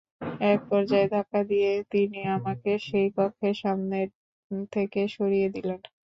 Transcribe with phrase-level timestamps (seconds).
[0.47, 3.99] একপর্যায়ে ধাক্কা দিয়ে তিনি আমাকে সেই কক্ষের সামনে
[4.73, 5.79] থেকে সরিয়েই দিলেন।